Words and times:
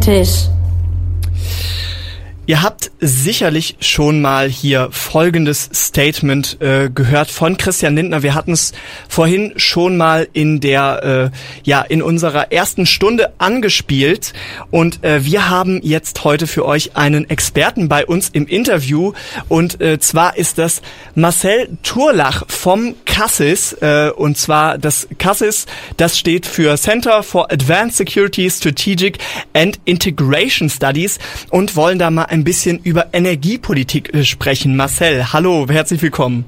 to. 0.00 0.65
Ihr 2.48 2.62
habt 2.62 2.92
sicherlich 3.00 3.76
schon 3.80 4.20
mal 4.20 4.48
hier 4.48 4.88
folgendes 4.92 5.68
Statement 5.74 6.60
äh, 6.60 6.88
gehört 6.94 7.28
von 7.28 7.56
Christian 7.56 7.96
Lindner. 7.96 8.22
Wir 8.22 8.34
hatten 8.34 8.52
es 8.52 8.72
vorhin 9.08 9.54
schon 9.56 9.96
mal 9.96 10.28
in 10.32 10.60
der 10.60 11.32
äh, 11.32 11.36
ja 11.64 11.82
in 11.82 12.02
unserer 12.02 12.52
ersten 12.52 12.86
Stunde 12.86 13.32
angespielt. 13.38 14.32
Und 14.70 15.02
äh, 15.02 15.24
wir 15.24 15.48
haben 15.48 15.80
jetzt 15.82 16.22
heute 16.22 16.46
für 16.46 16.64
euch 16.64 16.96
einen 16.96 17.28
Experten 17.28 17.88
bei 17.88 18.06
uns 18.06 18.28
im 18.28 18.46
Interview. 18.46 19.12
Und 19.48 19.80
äh, 19.80 19.98
zwar 19.98 20.36
ist 20.36 20.58
das 20.58 20.82
Marcel 21.16 21.76
Turlach 21.82 22.44
vom 22.46 22.94
Cassis. 23.06 23.72
Äh, 23.72 24.10
und 24.14 24.38
zwar 24.38 24.78
das 24.78 25.08
Cassis, 25.18 25.66
das 25.96 26.16
steht 26.16 26.46
für 26.46 26.76
Center 26.76 27.24
for 27.24 27.50
Advanced 27.50 27.96
Security 27.96 28.48
Strategic 28.48 29.18
and 29.52 29.80
Integration 29.84 30.70
Studies. 30.70 31.18
Und 31.50 31.74
wollen 31.74 31.98
da 31.98 32.08
mal 32.12 32.35
ein 32.36 32.44
bisschen 32.44 32.78
über 32.82 33.06
Energiepolitik 33.12 34.14
äh, 34.14 34.24
sprechen. 34.24 34.76
Marcel, 34.76 35.32
hallo, 35.32 35.66
herzlich 35.68 36.02
willkommen. 36.02 36.44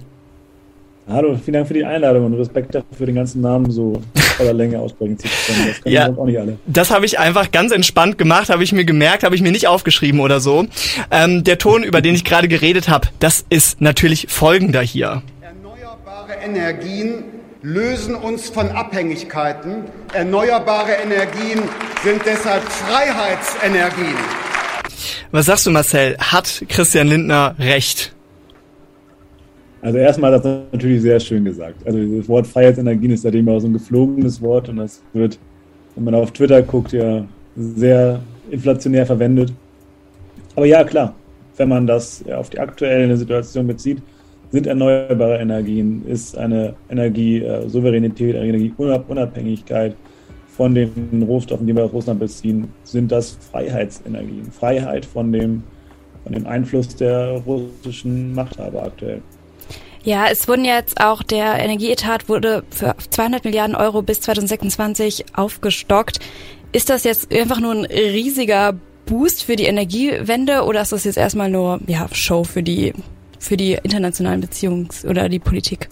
Hallo, 1.09 1.38
vielen 1.42 1.55
Dank 1.55 1.69
für 1.69 1.73
die 1.73 1.87
Einladung 1.87 2.27
und 2.27 2.34
Respekt 2.34 2.74
dafür, 2.74 2.95
für 2.95 3.06
den 3.06 3.14
ganzen 3.14 3.41
Namen 3.41 3.70
so 3.70 4.02
voller 4.37 4.52
Länge 4.52 4.78
aussprechen 4.78 5.19
zu 5.19 5.27
können. 5.27 5.69
Das 5.69 5.80
können 5.80 5.95
ja, 5.95 6.11
auch 6.11 6.27
nicht 6.27 6.38
alle. 6.38 6.59
Das 6.66 6.91
habe 6.91 7.06
ich 7.06 7.19
einfach 7.19 7.51
ganz 7.51 7.73
entspannt 7.73 8.19
gemacht, 8.19 8.51
habe 8.51 8.62
ich 8.62 8.73
mir 8.73 8.84
gemerkt, 8.84 9.24
habe 9.24 9.34
ich 9.34 9.41
mir 9.41 9.51
nicht 9.51 9.66
aufgeschrieben 9.66 10.20
oder 10.20 10.41
so. 10.41 10.66
Ähm, 11.11 11.45
der 11.45 11.56
Ton, 11.56 11.83
über 11.83 12.02
den 12.02 12.14
ich 12.14 12.25
gerade 12.25 12.47
geredet 12.47 12.91
habe, 12.91 13.09
das 13.20 13.47
ist 13.48 13.80
natürlich 13.80 14.27
folgender 14.28 14.83
hier. 14.83 15.23
Erneuerbare 15.41 16.34
Energien 16.45 17.25
lösen 17.62 18.14
uns 18.14 18.50
von 18.50 18.69
Abhängigkeiten. 18.69 19.84
Erneuerbare 20.12 20.92
Energien 20.92 21.62
sind 22.05 22.20
deshalb 22.27 22.62
Freiheitsenergien. 22.64 24.14
Was 25.30 25.47
sagst 25.47 25.66
du, 25.66 25.70
Marcel? 25.70 26.16
Hat 26.19 26.65
Christian 26.69 27.09
Lindner 27.09 27.55
recht? 27.59 28.14
Also 29.81 29.98
erstmal 29.98 30.33
das 30.33 30.45
natürlich 30.72 31.03
sehr 31.03 31.20
schön 31.20 31.45
gesagt. 31.45 31.86
Also 31.86 31.98
das 31.98 32.28
Wort 32.28 32.47
Freiheitsenergien 32.47 33.12
ist 33.12 33.22
seitdem 33.22 33.48
auch 33.48 33.61
so 33.61 33.69
ein 33.69 33.72
geflogenes 33.72 34.41
Wort 34.42 34.69
und 34.69 34.78
das 34.78 35.03
wird, 35.12 35.39
wenn 35.95 36.05
man 36.05 36.14
auf 36.14 36.33
Twitter 36.33 36.62
guckt, 36.62 36.92
ja 36.92 37.25
sehr 37.56 38.20
inflationär 38.50 39.06
verwendet. 39.06 39.53
Aber 40.56 40.67
ja, 40.67 40.83
klar, 40.84 41.15
wenn 41.56 41.69
man 41.69 41.87
das 41.87 42.25
auf 42.28 42.50
die 42.50 42.59
aktuelle 42.59 43.17
Situation 43.17 43.67
bezieht, 43.67 44.03
sind 44.50 44.67
erneuerbare 44.67 45.39
Energien, 45.39 46.05
ist 46.06 46.37
eine 46.37 46.75
Energiesouveränität, 46.89 48.34
eine 48.34 48.47
Energieunabhängigkeit 48.48 49.94
von 50.59 50.75
den 50.75 51.23
Rohstoffen, 51.23 51.69
die 51.69 51.75
wir 51.75 51.84
aus 51.84 51.92
Russland 51.92 52.19
beziehen, 52.19 52.73
sind 52.83 53.12
das 53.12 53.39
Freiheitsenergien. 53.51 54.51
Freiheit 54.51 55.06
von 55.06 55.33
dem, 55.33 55.62
von 56.25 56.33
dem 56.33 56.47
Einfluss 56.48 56.97
der 56.97 57.41
russischen 57.47 58.34
Machthaber 58.34 58.83
aktuell. 58.83 59.23
Ja, 60.03 60.27
es 60.28 60.48
wurden 60.48 60.65
jetzt 60.65 61.00
auch 61.00 61.23
der 61.23 61.61
Energieetat 61.61 62.28
wurde 62.28 62.65
für 62.70 62.97
200 63.11 63.45
Milliarden 63.45 63.77
Euro 63.77 64.03
bis 64.03 64.20
2026 64.20 65.27
aufgestockt. 65.34 66.19
Ist 66.72 66.91
das 66.91 67.05
jetzt 67.05 67.33
einfach 67.33 67.61
nur 67.61 67.72
ein 67.72 67.84
riesiger 67.84 68.75
Boost 69.06 69.45
für 69.45 69.55
die 69.55 69.65
Energiewende 69.65 70.65
oder 70.65 70.83
ist 70.83 70.91
das 70.91 71.05
jetzt 71.05 71.19
erstmal 71.19 71.50
nur 71.50 71.78
ja, 71.87 72.09
Show 72.12 72.43
für 72.43 72.65
die 72.65 72.93
für 73.39 73.56
die 73.56 73.78
internationalen 73.81 74.41
Beziehungen 74.41 74.89
oder 75.09 75.28
die 75.28 75.39
Politik? 75.39 75.89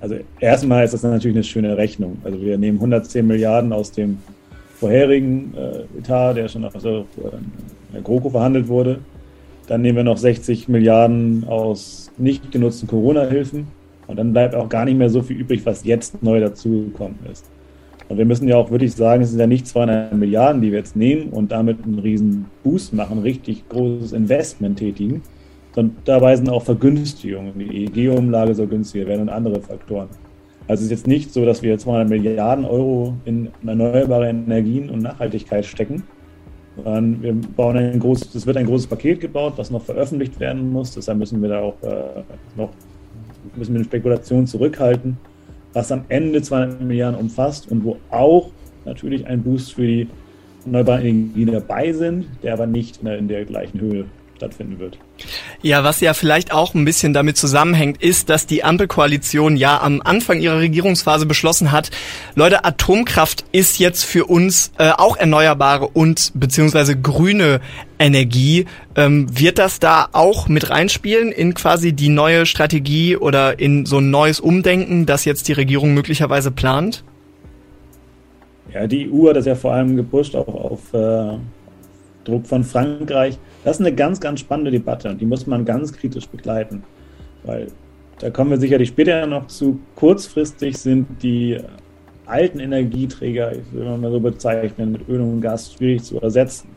Also 0.00 0.16
erstmal 0.40 0.84
ist 0.84 0.94
das 0.94 1.02
natürlich 1.02 1.36
eine 1.36 1.44
schöne 1.44 1.76
Rechnung. 1.76 2.18
Also 2.24 2.40
wir 2.40 2.56
nehmen 2.58 2.78
110 2.78 3.26
Milliarden 3.26 3.72
aus 3.72 3.90
dem 3.90 4.18
vorherigen 4.78 5.54
äh, 5.56 5.98
Etat, 5.98 6.34
der 6.34 6.48
schon 6.48 6.64
aus 6.64 6.82
der, 6.82 7.04
der 7.92 8.00
GroKo 8.02 8.30
verhandelt 8.30 8.68
wurde. 8.68 9.00
Dann 9.66 9.82
nehmen 9.82 9.96
wir 9.96 10.04
noch 10.04 10.16
60 10.16 10.68
Milliarden 10.68 11.44
aus 11.48 12.10
nicht 12.16 12.52
genutzten 12.52 12.88
Corona-Hilfen. 12.88 13.66
Und 14.06 14.16
dann 14.16 14.32
bleibt 14.32 14.54
auch 14.54 14.68
gar 14.68 14.84
nicht 14.84 14.96
mehr 14.96 15.10
so 15.10 15.20
viel 15.20 15.36
übrig, 15.36 15.66
was 15.66 15.84
jetzt 15.84 16.22
neu 16.22 16.40
dazugekommen 16.40 17.18
ist. 17.30 17.44
Und 18.08 18.16
wir 18.16 18.24
müssen 18.24 18.48
ja 18.48 18.56
auch 18.56 18.70
wirklich 18.70 18.94
sagen, 18.94 19.22
es 19.22 19.30
sind 19.30 19.38
ja 19.38 19.46
nicht 19.46 19.66
200 19.66 20.14
Milliarden, 20.14 20.62
die 20.62 20.72
wir 20.72 20.78
jetzt 20.78 20.96
nehmen 20.96 21.28
und 21.28 21.52
damit 21.52 21.84
einen 21.84 21.98
riesen 21.98 22.46
Boost 22.62 22.94
machen, 22.94 23.18
richtig 23.18 23.68
großes 23.68 24.12
Investment 24.12 24.78
tätigen, 24.78 25.22
sondern 25.78 25.96
dabei 26.04 26.34
sind 26.34 26.48
auch 26.48 26.64
Vergünstigungen. 26.64 27.52
Die 27.56 27.84
EEG-Umlage 27.84 28.52
soll 28.52 28.66
günstiger 28.66 29.06
werden 29.06 29.22
und 29.22 29.28
andere 29.28 29.60
Faktoren. 29.60 30.08
Also 30.66 30.80
es 30.80 30.86
ist 30.86 30.90
jetzt 30.90 31.06
nicht 31.06 31.32
so, 31.32 31.44
dass 31.44 31.62
wir 31.62 31.78
200 31.78 32.08
Milliarden 32.08 32.64
Euro 32.64 33.14
in 33.24 33.48
erneuerbare 33.64 34.28
Energien 34.28 34.90
und 34.90 35.02
Nachhaltigkeit 35.02 35.64
stecken, 35.64 36.02
sondern 36.76 37.22
wir 37.22 37.32
bauen 37.32 37.76
ein 37.76 38.00
großes, 38.00 38.34
es 38.34 38.44
wird 38.44 38.56
ein 38.56 38.66
großes 38.66 38.88
Paket 38.88 39.20
gebaut, 39.20 39.52
was 39.54 39.70
noch 39.70 39.84
veröffentlicht 39.84 40.40
werden 40.40 40.72
muss. 40.72 40.94
Deshalb 40.94 41.18
müssen 41.18 41.40
wir 41.40 41.48
da 41.48 41.60
auch 41.60 41.80
äh, 41.82 42.22
noch 42.56 42.70
müssen 43.54 43.74
wir 43.74 43.78
eine 43.78 43.84
Spekulation 43.84 44.48
zurückhalten, 44.48 45.16
was 45.74 45.92
am 45.92 46.02
Ende 46.08 46.42
200 46.42 46.80
Milliarden 46.80 47.20
umfasst 47.20 47.70
und 47.70 47.84
wo 47.84 47.98
auch 48.10 48.50
natürlich 48.84 49.24
ein 49.28 49.44
Boost 49.44 49.74
für 49.74 49.86
die 49.86 50.08
erneuerbaren 50.64 51.06
Energien 51.06 51.52
dabei 51.52 51.92
sind, 51.92 52.26
der 52.42 52.54
aber 52.54 52.66
nicht 52.66 52.96
in 52.96 53.04
der, 53.04 53.18
in 53.18 53.28
der 53.28 53.44
gleichen 53.44 53.80
Höhe 53.80 54.06
stattfinden 54.38 54.78
wird. 54.78 54.98
Ja, 55.62 55.84
was 55.84 56.00
ja 56.00 56.14
vielleicht 56.14 56.52
auch 56.52 56.74
ein 56.74 56.84
bisschen 56.84 57.12
damit 57.12 57.36
zusammenhängt, 57.36 58.00
ist, 58.02 58.30
dass 58.30 58.46
die 58.46 58.64
Ampelkoalition 58.64 59.56
ja 59.56 59.80
am 59.80 60.00
Anfang 60.00 60.40
ihrer 60.40 60.58
Regierungsphase 60.58 61.26
beschlossen 61.26 61.72
hat, 61.72 61.90
Leute, 62.34 62.64
Atomkraft 62.64 63.44
ist 63.52 63.78
jetzt 63.78 64.04
für 64.04 64.24
uns 64.24 64.72
äh, 64.78 64.90
auch 64.90 65.16
erneuerbare 65.16 65.88
und 65.88 66.32
beziehungsweise 66.34 66.98
grüne 66.98 67.60
Energie. 67.98 68.66
Ähm, 68.94 69.26
wird 69.36 69.58
das 69.58 69.80
da 69.80 70.08
auch 70.12 70.48
mit 70.48 70.70
reinspielen 70.70 71.32
in 71.32 71.54
quasi 71.54 71.92
die 71.92 72.08
neue 72.08 72.46
Strategie 72.46 73.16
oder 73.16 73.58
in 73.58 73.86
so 73.86 73.98
ein 73.98 74.10
neues 74.10 74.40
Umdenken, 74.40 75.04
das 75.04 75.24
jetzt 75.24 75.48
die 75.48 75.52
Regierung 75.52 75.94
möglicherweise 75.94 76.50
plant? 76.50 77.04
Ja, 78.72 78.86
die 78.86 79.10
EU 79.10 79.28
hat 79.28 79.36
das 79.36 79.46
ja 79.46 79.54
vor 79.54 79.72
allem 79.72 79.96
gepusht, 79.96 80.36
auch 80.36 80.46
auf 80.46 80.94
äh, 80.94 81.38
Druck 82.28 82.46
von 82.46 82.62
Frankreich 82.62 83.38
das 83.64 83.80
ist 83.80 83.86
eine 83.86 83.94
ganz, 83.94 84.20
ganz 84.20 84.40
spannende 84.40 84.70
Debatte 84.70 85.10
und 85.10 85.20
die 85.20 85.26
muss 85.26 85.46
man 85.46 85.64
ganz 85.64 85.92
kritisch 85.92 86.28
begleiten, 86.28 86.82
weil 87.44 87.68
da 88.18 88.30
kommen 88.30 88.50
wir 88.50 88.58
sicherlich 88.58 88.88
später 88.88 89.26
noch 89.26 89.46
zu. 89.46 89.80
Kurzfristig 89.94 90.78
sind 90.78 91.22
die 91.22 91.58
alten 92.26 92.60
Energieträger, 92.60 93.52
ich 93.52 93.72
will 93.72 93.84
mal 93.96 94.10
so 94.10 94.20
bezeichnen, 94.20 94.92
mit 94.92 95.08
Öl 95.08 95.20
und 95.20 95.40
Gas 95.40 95.72
schwierig 95.72 96.02
zu 96.02 96.20
ersetzen, 96.20 96.68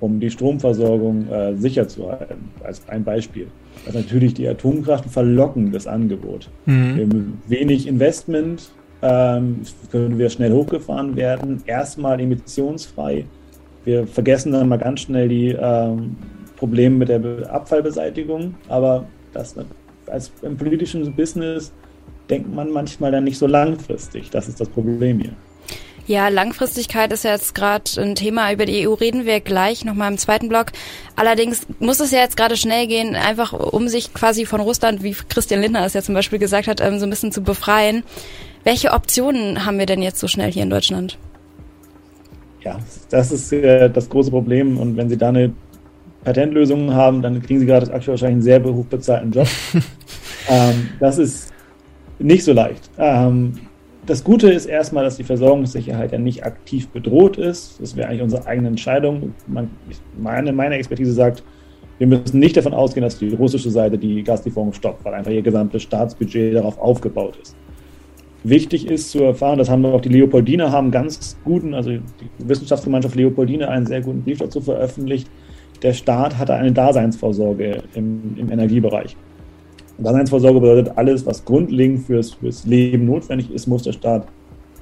um 0.00 0.20
die 0.20 0.30
Stromversorgung 0.30 1.28
äh, 1.28 1.56
sicherzuhalten, 1.56 2.50
als 2.62 2.86
ein 2.88 3.04
Beispiel. 3.04 3.46
Das 3.84 3.94
ist 3.94 4.02
natürlich 4.02 4.34
die 4.34 4.46
Atomkraft 4.46 5.06
ein 5.06 5.10
verlockendes 5.10 5.86
Angebot. 5.86 6.48
Mhm. 6.66 7.38
Wenig 7.48 7.86
Investment, 7.86 8.70
ähm, 9.02 9.62
können 9.90 10.18
wir 10.18 10.30
schnell 10.30 10.52
hochgefahren 10.52 11.16
werden, 11.16 11.62
erstmal 11.66 12.20
emissionsfrei 12.20 13.24
wir 13.84 14.06
vergessen 14.06 14.52
dann 14.52 14.68
mal 14.68 14.78
ganz 14.78 15.00
schnell 15.00 15.28
die 15.28 15.50
ähm, 15.50 16.16
Probleme 16.56 16.96
mit 16.96 17.08
der 17.08 17.52
Abfallbeseitigung, 17.52 18.54
aber 18.68 19.06
das 19.32 19.56
als 20.06 20.30
im 20.42 20.56
politischen 20.56 21.14
Business 21.14 21.72
denkt 22.30 22.54
man 22.54 22.70
manchmal 22.70 23.12
dann 23.12 23.24
nicht 23.24 23.38
so 23.38 23.46
langfristig. 23.46 24.30
Das 24.30 24.48
ist 24.48 24.60
das 24.60 24.68
Problem 24.68 25.20
hier. 25.20 25.32
Ja, 26.06 26.28
Langfristigkeit 26.28 27.12
ist 27.12 27.24
ja 27.24 27.32
jetzt 27.32 27.54
gerade 27.54 27.84
ein 27.98 28.16
Thema. 28.16 28.52
Über 28.52 28.66
die 28.66 28.88
EU 28.88 28.92
reden 28.92 29.24
wir 29.24 29.40
gleich 29.40 29.84
nochmal 29.84 30.10
im 30.10 30.18
zweiten 30.18 30.48
Block. 30.48 30.66
Allerdings 31.14 31.66
muss 31.78 32.00
es 32.00 32.10
ja 32.10 32.18
jetzt 32.18 32.36
gerade 32.36 32.56
schnell 32.56 32.88
gehen, 32.88 33.14
einfach 33.14 33.52
um 33.52 33.86
sich 33.88 34.12
quasi 34.12 34.44
von 34.44 34.60
Russland, 34.60 35.04
wie 35.04 35.14
Christian 35.28 35.60
Lindner 35.60 35.86
es 35.86 35.94
ja 35.94 36.02
zum 36.02 36.14
Beispiel 36.14 36.40
gesagt 36.40 36.66
hat, 36.66 36.80
ähm, 36.80 36.98
so 36.98 37.06
ein 37.06 37.10
bisschen 37.10 37.30
zu 37.30 37.42
befreien. 37.42 38.02
Welche 38.64 38.92
Optionen 38.92 39.64
haben 39.64 39.78
wir 39.78 39.86
denn 39.86 40.02
jetzt 40.02 40.18
so 40.18 40.26
schnell 40.26 40.50
hier 40.50 40.64
in 40.64 40.70
Deutschland? 40.70 41.18
Ja, 42.64 42.78
das 43.10 43.32
ist 43.32 43.52
äh, 43.52 43.90
das 43.90 44.08
große 44.08 44.30
Problem. 44.30 44.78
Und 44.78 44.96
wenn 44.96 45.08
Sie 45.08 45.16
da 45.16 45.28
eine 45.28 45.52
Patentlösung 46.24 46.92
haben, 46.92 47.22
dann 47.22 47.42
kriegen 47.42 47.60
Sie 47.60 47.66
gerade 47.66 47.92
aktuell 47.92 48.14
wahrscheinlich 48.14 48.34
einen 48.34 48.42
sehr 48.42 48.64
hochbezahlten 48.64 49.32
Job. 49.32 49.48
ähm, 50.48 50.88
das 51.00 51.18
ist 51.18 51.52
nicht 52.18 52.44
so 52.44 52.52
leicht. 52.52 52.90
Ähm, 52.98 53.54
das 54.06 54.24
Gute 54.24 54.50
ist 54.50 54.66
erstmal, 54.66 55.04
dass 55.04 55.16
die 55.16 55.24
Versorgungssicherheit 55.24 56.12
ja 56.12 56.18
nicht 56.18 56.44
aktiv 56.44 56.88
bedroht 56.88 57.36
ist. 57.38 57.80
Das 57.80 57.96
wäre 57.96 58.08
eigentlich 58.08 58.22
unsere 58.22 58.46
eigene 58.46 58.68
Entscheidung. 58.68 59.34
Man, 59.46 59.70
meine, 60.18 60.52
meine 60.52 60.74
Expertise 60.76 61.12
sagt, 61.12 61.44
wir 61.98 62.08
müssen 62.08 62.40
nicht 62.40 62.56
davon 62.56 62.74
ausgehen, 62.74 63.04
dass 63.04 63.18
die 63.18 63.32
russische 63.32 63.70
Seite 63.70 63.98
die 63.98 64.24
Gaslieferung 64.24 64.72
stoppt, 64.72 65.04
weil 65.04 65.14
einfach 65.14 65.30
ihr 65.30 65.42
gesamtes 65.42 65.82
Staatsbudget 65.82 66.54
darauf 66.54 66.78
aufgebaut 66.78 67.38
ist 67.40 67.56
wichtig 68.44 68.86
ist 68.86 69.10
zu 69.10 69.22
erfahren, 69.22 69.58
das 69.58 69.70
haben 69.70 69.84
auch 69.86 70.00
die 70.00 70.08
Leopoldiner 70.08 70.72
haben 70.72 70.90
ganz 70.90 71.36
guten, 71.44 71.74
also 71.74 71.90
die 71.90 72.00
Wissenschaftsgemeinschaft 72.38 73.14
Leopoldine 73.14 73.68
einen 73.68 73.86
sehr 73.86 74.00
guten 74.00 74.22
Brief 74.22 74.38
dazu 74.38 74.60
veröffentlicht. 74.60 75.30
Der 75.82 75.92
Staat 75.92 76.38
hatte 76.38 76.54
eine 76.54 76.72
Daseinsvorsorge 76.72 77.82
im, 77.94 78.36
im 78.36 78.50
Energiebereich. 78.50 79.16
Daseinsvorsorge 79.98 80.60
bedeutet 80.60 80.92
alles, 80.96 81.26
was 81.26 81.44
grundlegend 81.44 82.00
fürs, 82.00 82.32
fürs 82.34 82.64
Leben 82.64 83.06
notwendig 83.06 83.50
ist, 83.50 83.66
muss 83.66 83.82
der 83.82 83.92
Staat 83.92 84.26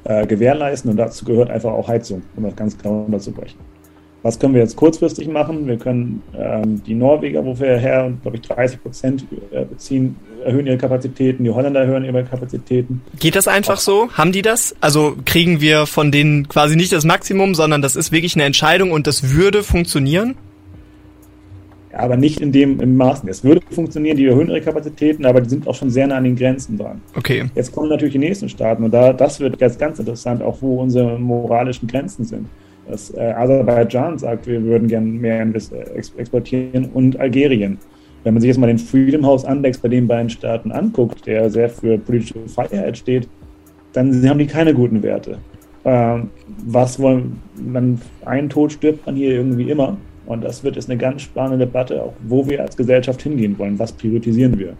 äh, 0.05 0.27
gewährleisten 0.27 0.91
und 0.91 0.97
dazu 0.97 1.25
gehört 1.25 1.51
einfach 1.51 1.73
auch 1.73 1.89
Heizung, 1.89 2.23
um 2.37 2.45
das 2.45 2.57
ganz 2.57 2.77
genau 2.77 3.05
unterzubrechen. 3.05 3.59
Was 4.23 4.39
können 4.39 4.53
wir 4.53 4.61
jetzt 4.61 4.77
kurzfristig 4.77 5.29
machen? 5.29 5.67
Wir 5.67 5.79
können 5.79 6.23
ähm, 6.37 6.83
die 6.85 6.95
Norweger, 6.95 7.45
wo 7.45 7.59
wir 7.59 7.79
her, 7.79 8.13
glaube 8.21 8.37
ich, 8.37 8.43
30 8.43 8.83
Prozent 8.83 9.25
äh, 9.51 9.65
beziehen, 9.65 10.17
erhöhen 10.45 10.67
ihre 10.67 10.77
Kapazitäten, 10.77 11.45
die 11.45 11.51
Holländer 11.51 11.81
erhöhen 11.81 12.05
ihre 12.05 12.25
Kapazitäten. 12.25 13.01
Geht 13.19 13.35
das 13.35 13.49
einfach 13.49 13.79
so? 13.79 14.11
Haben 14.13 14.33
die 14.33 14.43
das? 14.43 14.75
Also 14.81 15.17
kriegen 15.25 15.61
wir 15.61 15.87
von 15.87 16.13
denen 16.13 16.49
quasi 16.49 16.77
nicht 16.77 16.93
das 16.93 17.05
Maximum, 17.05 17.55
sondern 17.55 17.81
das 17.81 17.97
ist 17.97 18.13
wirklich 18.13 18.35
eine 18.37 18.45
Entscheidung 18.45 18.93
und 18.93 19.07
das 19.07 19.35
würde 19.35 19.63
funktionieren? 19.63 20.37
Ja, 21.93 22.01
aber 22.01 22.17
nicht 22.17 22.41
in 22.41 22.53
dem 22.53 22.79
im 22.81 22.97
Maßen. 22.97 23.29
Es 23.29 23.43
würde 23.43 23.63
funktionieren, 23.71 24.17
die 24.19 24.27
erhöhen 24.27 24.49
ihre 24.49 24.61
Kapazitäten, 24.61 25.25
aber 25.25 25.41
die 25.41 25.49
sind 25.49 25.67
auch 25.67 25.75
schon 25.75 25.91
sehr 25.91 26.07
nah 26.07 26.17
an 26.17 26.25
den 26.25 26.37
Grenzen 26.37 26.77
dran. 26.79 27.01
Okay. 27.17 27.47
Jetzt 27.55 27.73
kommen 27.73 27.89
natürlich 27.89 28.13
die 28.13 28.19
nächsten 28.19 28.49
Staaten 28.51 28.85
und 28.85 28.93
da 28.93 29.13
das 29.13 29.41
wird 29.41 29.61
jetzt 29.61 29.79
ganz 29.79 29.99
interessant, 29.99 30.43
auch 30.43 30.59
wo 30.61 30.81
unsere 30.81 31.19
moralischen 31.19 31.89
Grenzen 31.89 32.25
sind. 32.25 32.47
Dass 32.91 33.15
äh, 33.15 33.21
Aserbaidschan 33.21 34.19
sagt, 34.19 34.47
wir 34.47 34.63
würden 34.63 34.89
gerne 34.89 35.07
mehr 35.07 35.47
exportieren 36.17 36.87
und 36.93 37.19
Algerien. 37.21 37.79
Wenn 38.25 38.35
man 38.35 38.41
sich 38.41 38.49
jetzt 38.49 38.59
mal 38.59 38.67
den 38.67 38.79
Freedom 38.79 39.25
House 39.25 39.45
Index 39.45 39.79
bei 39.79 39.89
den 39.89 40.07
beiden 40.07 40.29
Staaten 40.29 40.73
anguckt, 40.73 41.27
der 41.27 41.49
sehr 41.49 41.71
für 41.71 41.97
politische 41.99 42.35
Freiheit 42.49 42.99
steht, 42.99 43.29
dann 43.93 44.29
haben 44.29 44.39
die 44.39 44.47
keine 44.47 44.75
guten 44.75 45.03
Werte. 45.03 45.39
Ähm, 45.85 46.29
was 46.67 46.99
wollen, 46.99 47.41
man, 47.57 48.01
ein 48.27 48.49
Tod 48.51 48.73
stirbt 48.73 49.07
man 49.07 49.17
hier 49.17 49.33
irgendwie 49.33 49.71
immer. 49.71 49.97
Und 50.27 50.45
das 50.45 50.63
wird 50.63 50.77
jetzt 50.77 50.91
eine 50.91 50.99
ganz 50.99 51.23
spannende 51.23 51.67
Debatte, 51.67 52.03
auch 52.03 52.13
wo 52.27 52.47
wir 52.47 52.61
als 52.61 52.77
Gesellschaft 52.77 53.23
hingehen 53.23 53.59
wollen. 53.59 53.79
Was 53.79 53.93
priorisieren 53.93 54.59
wir? 54.59 54.75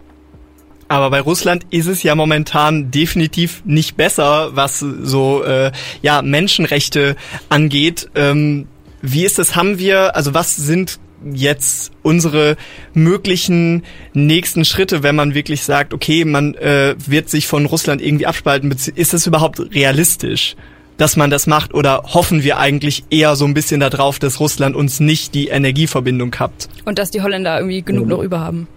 Aber 0.91 1.09
bei 1.09 1.21
Russland 1.21 1.65
ist 1.69 1.87
es 1.87 2.03
ja 2.03 2.15
momentan 2.15 2.91
definitiv 2.91 3.61
nicht 3.63 3.95
besser, 3.95 4.57
was 4.57 4.79
so 4.79 5.41
äh, 5.41 5.71
ja 6.01 6.21
Menschenrechte 6.21 7.15
angeht. 7.47 8.09
Ähm, 8.13 8.67
wie 9.01 9.23
ist 9.23 9.39
das? 9.39 9.55
Haben 9.55 9.79
wir, 9.79 10.17
also 10.17 10.33
was 10.33 10.57
sind 10.57 10.99
jetzt 11.33 11.93
unsere 12.01 12.57
möglichen 12.93 13.83
nächsten 14.11 14.65
Schritte, 14.65 15.01
wenn 15.01 15.15
man 15.15 15.33
wirklich 15.33 15.63
sagt, 15.63 15.93
okay, 15.93 16.25
man 16.25 16.55
äh, 16.55 16.95
wird 16.97 17.29
sich 17.29 17.47
von 17.47 17.67
Russland 17.67 18.01
irgendwie 18.01 18.25
abspalten? 18.25 18.69
Ist 18.93 19.13
das 19.13 19.25
überhaupt 19.25 19.61
realistisch? 19.73 20.57
dass 20.97 21.15
man 21.15 21.31
das 21.31 21.47
macht 21.47 21.73
oder 21.73 22.03
hoffen 22.13 22.43
wir 22.43 22.59
eigentlich 22.59 23.05
eher 23.09 23.35
so 23.35 23.45
ein 23.45 23.55
bisschen 23.55 23.79
darauf, 23.79 24.19
dass 24.19 24.39
Russland 24.39 24.75
uns 24.75 24.99
nicht 24.99 25.33
die 25.33 25.47
Energieverbindung 25.47 26.29
kappt? 26.29 26.69
Und 26.85 26.99
dass 26.99 27.09
die 27.09 27.23
Holländer 27.23 27.57
irgendwie 27.57 27.81
genug 27.81 28.07
noch 28.07 28.21
über 28.21 28.39
haben. 28.39 28.67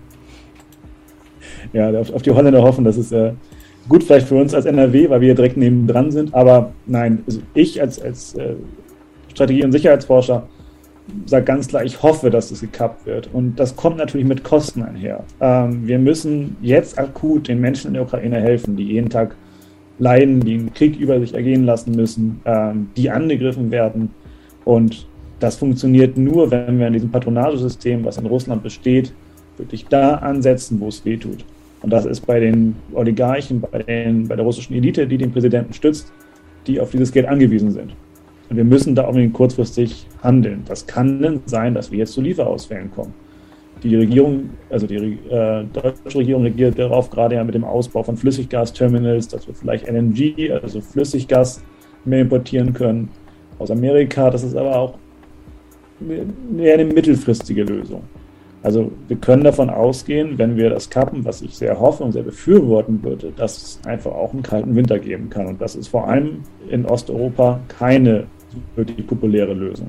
Ja, 1.73 1.91
auf, 1.99 2.13
auf 2.13 2.23
die 2.23 2.31
Holländer 2.31 2.63
hoffen, 2.63 2.85
das 2.85 2.97
ist 2.97 3.13
äh, 3.13 3.33
gut 3.89 4.05
vielleicht 4.05 4.29
für 4.29 4.37
uns 4.37 4.55
als 4.55 4.67
NRW, 4.67 5.11
weil 5.11 5.21
wir 5.21 5.35
direkt 5.35 5.57
neben 5.57 5.87
dran 5.87 6.11
sind, 6.11 6.35
aber 6.35 6.73
nein, 6.87 7.23
also 7.27 7.41
ich 7.55 7.81
als, 7.81 8.01
als 8.01 8.35
äh, 8.35 8.55
Strategie- 9.29 9.65
und 9.65 9.73
Sicherheitsforscher 9.73 10.49
sage 11.27 11.45
ganz 11.45 11.69
klar, 11.69 11.85
ich 11.85 12.03
hoffe, 12.03 12.31
dass 12.31 12.49
das 12.49 12.61
gekappt 12.61 13.07
wird. 13.07 13.29
Und 13.33 13.57
das 13.57 13.77
kommt 13.77 13.99
natürlich 13.99 14.27
mit 14.27 14.43
Kosten 14.43 14.83
einher. 14.83 15.25
Ähm, 15.41 15.87
wir 15.87 15.99
müssen 15.99 16.57
jetzt 16.63 16.99
akut 16.99 17.49
den 17.49 17.61
Menschen 17.61 17.89
in 17.89 17.95
der 17.95 18.03
Ukraine 18.05 18.41
helfen, 18.41 18.77
die 18.77 18.85
jeden 18.85 19.11
Tag 19.11 19.37
leiden, 19.99 20.41
die 20.41 20.55
einen 20.55 20.73
Krieg 20.73 20.99
über 20.99 21.21
sich 21.21 21.35
ergehen 21.35 21.65
lassen 21.65 21.93
müssen, 21.93 22.41
ähm, 22.45 22.89
die 22.97 23.11
angegriffen 23.11 23.71
werden. 23.71 24.11
Und 24.65 25.07
das 25.41 25.57
funktioniert 25.57 26.17
nur, 26.17 26.51
wenn 26.51 26.79
wir 26.79 26.87
in 26.87 26.95
diesem 26.95 27.11
Patronagesystem, 27.11 28.05
was 28.05 28.17
in 28.17 28.27
Russland 28.27 28.63
besteht, 28.63 29.13
wirklich 29.57 29.87
da 29.87 30.15
ansetzen, 30.15 30.81
wo 30.81 30.89
es 30.89 31.05
weh 31.05 31.17
tut. 31.17 31.45
Und 31.85 31.91
das 31.91 32.07
ist 32.07 32.23
bei 32.27 32.41
den 32.41 32.75
Oligarchen, 32.95 33.61
bei, 33.61 33.83
den, 33.83 34.27
bei 34.27 34.37
der 34.37 34.45
russischen 34.47 34.73
Elite, 34.73 35.07
die 35.07 35.19
den 35.19 35.31
Präsidenten 35.31 35.75
stützt, 35.75 36.11
die 36.67 36.81
auf 36.81 36.91
dieses 36.91 37.13
Geld 37.13 37.29
angewiesen 37.29 37.73
sind. 37.73 37.95
Und 38.49 38.57
wir 38.57 38.65
müssen 38.65 38.95
da 38.95 39.07
unbedingt 39.07 39.35
kurzfristig 39.35 40.07
handeln. 40.23 40.63
Das 40.67 40.87
kann 40.87 41.21
denn 41.21 41.41
sein, 41.45 41.75
dass 41.75 41.91
wir 41.91 41.99
jetzt 41.99 42.15
zu 42.15 42.23
Lieferausfällen 42.23 42.91
kommen. 42.91 43.13
Die 43.83 43.95
Regierung, 43.97 44.49
also 44.71 44.87
die 44.87 44.97
äh, 44.97 45.65
deutsche 45.75 46.19
Regierung 46.19 46.45
regiert 46.45 46.79
darauf 46.79 47.11
gerade 47.11 47.35
ja 47.35 47.45
mit 47.45 47.55
dem 47.55 47.65
Ausbau 47.65 48.03
von 48.03 48.17
Flüssiggasterminals, 48.17 49.29
dass 49.29 49.47
wir 49.47 49.55
vielleicht 49.55 49.87
LNG, 49.87 50.53
also 50.63 50.81
Flüssiggas, 50.81 51.63
mehr 52.07 52.23
importieren 52.23 52.73
können 52.73 53.11
aus 53.59 53.71
Amerika. 53.71 54.31
Das 54.31 54.43
ist 54.43 54.57
aber 54.57 54.75
auch 54.75 54.95
mehr 56.01 56.75
eine 56.75 56.87
mittelfristige 56.87 57.65
Lösung. 57.65 58.05
Also 58.65 58.91
wir 59.09 59.19
können 59.19 59.45
davon 59.45 59.69
ausgehen, 59.69 60.39
wenn 60.39 60.57
wir 60.57 60.71
das 60.71 60.89
kappen, 60.89 61.23
was 61.27 61.43
ich 61.43 61.55
sehr 61.55 61.79
hoffe 61.79 62.03
und 62.03 62.13
sehr 62.13 62.23
befürworten 62.23 63.03
würde, 63.05 63.31
dass 63.37 63.63
es 63.63 63.81
einfach 63.87 64.13
auch 64.13 64.33
einen 64.33 64.43
kalten 64.43 64.75
Winter 64.75 64.99
geben 64.99 65.29
kann. 65.29 65.47
Und 65.47 65.61
das 65.61 65.77
ist 65.77 65.89
vor 65.89 66.09
allem 66.09 66.41
in 66.71 66.87
Osteuropa 66.87 67.61
keine 67.69 68.25
wirklich 68.75 69.07
populäre 69.07 69.53
Lösung. 69.53 69.89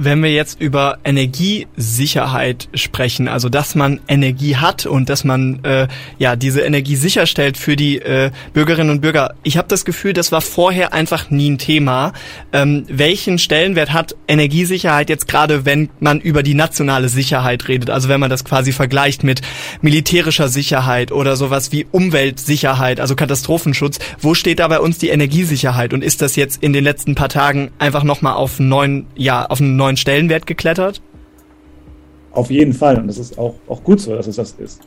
Wenn 0.00 0.22
wir 0.22 0.30
jetzt 0.30 0.60
über 0.60 0.98
Energiesicherheit 1.02 2.68
sprechen, 2.72 3.26
also 3.26 3.48
dass 3.48 3.74
man 3.74 3.98
Energie 4.06 4.54
hat 4.54 4.86
und 4.86 5.08
dass 5.08 5.24
man 5.24 5.58
äh, 5.64 5.88
ja 6.18 6.36
diese 6.36 6.60
Energie 6.60 6.94
sicherstellt 6.94 7.56
für 7.56 7.74
die 7.74 7.98
äh, 7.98 8.30
Bürgerinnen 8.52 8.90
und 8.90 9.00
Bürger, 9.00 9.34
ich 9.42 9.56
habe 9.56 9.66
das 9.66 9.84
Gefühl, 9.84 10.12
das 10.12 10.30
war 10.30 10.40
vorher 10.40 10.92
einfach 10.92 11.30
nie 11.30 11.50
ein 11.50 11.58
Thema. 11.58 12.12
Ähm, 12.52 12.84
welchen 12.88 13.40
Stellenwert 13.40 13.92
hat 13.92 14.14
Energiesicherheit 14.28 15.08
jetzt 15.10 15.26
gerade, 15.26 15.64
wenn 15.64 15.90
man 15.98 16.20
über 16.20 16.44
die 16.44 16.54
nationale 16.54 17.08
Sicherheit 17.08 17.66
redet? 17.66 17.90
Also 17.90 18.08
wenn 18.08 18.20
man 18.20 18.30
das 18.30 18.44
quasi 18.44 18.70
vergleicht 18.70 19.24
mit 19.24 19.42
militärischer 19.82 20.48
Sicherheit 20.48 21.10
oder 21.10 21.34
sowas 21.34 21.72
wie 21.72 21.88
Umweltsicherheit, 21.90 23.00
also 23.00 23.16
Katastrophenschutz. 23.16 23.98
Wo 24.20 24.34
steht 24.34 24.60
da 24.60 24.68
bei 24.68 24.78
uns 24.78 24.98
die 24.98 25.08
Energiesicherheit 25.08 25.92
und 25.92 26.04
ist 26.04 26.22
das 26.22 26.36
jetzt 26.36 26.62
in 26.62 26.72
den 26.72 26.84
letzten 26.84 27.16
paar 27.16 27.28
Tagen 27.28 27.72
einfach 27.80 28.04
nochmal 28.04 28.34
auf 28.34 28.60
einen 28.60 28.68
neuen, 28.68 29.06
ja, 29.16 29.44
auf 29.44 29.60
einen 29.60 29.74
neuen 29.74 29.87
neuen 29.88 29.96
Stellenwert 29.96 30.46
geklettert? 30.46 31.00
Auf 32.32 32.50
jeden 32.50 32.74
Fall. 32.74 32.98
Und 32.98 33.06
das 33.08 33.18
ist 33.18 33.38
auch, 33.38 33.54
auch 33.68 33.82
gut 33.82 34.00
so, 34.00 34.14
dass 34.14 34.26
es 34.26 34.36
das 34.36 34.52
ist. 34.52 34.82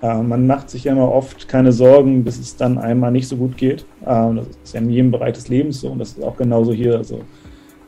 Äh, 0.00 0.22
man 0.22 0.46
macht 0.46 0.70
sich 0.70 0.84
ja 0.84 0.92
immer 0.92 1.12
oft 1.12 1.48
keine 1.48 1.70
Sorgen, 1.70 2.24
bis 2.24 2.38
es 2.38 2.56
dann 2.56 2.78
einmal 2.78 3.12
nicht 3.12 3.28
so 3.28 3.36
gut 3.36 3.56
geht. 3.58 3.84
Äh, 4.02 4.34
das 4.34 4.46
ist 4.64 4.74
ja 4.74 4.80
in 4.80 4.90
jedem 4.90 5.10
Bereich 5.10 5.34
des 5.34 5.48
Lebens 5.48 5.80
so 5.80 5.88
und 5.88 5.98
das 5.98 6.12
ist 6.12 6.22
auch 6.22 6.36
genauso 6.36 6.72
hier. 6.72 6.96
Also 6.96 7.20